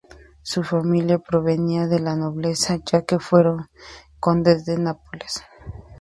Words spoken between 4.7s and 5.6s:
Nápoles.